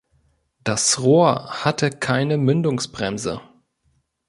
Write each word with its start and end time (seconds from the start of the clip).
Das 0.63 0.99
Rohr 0.99 1.63
hatte 1.63 1.91
keine 1.91 2.39
Mündungsbremse. 2.39 3.39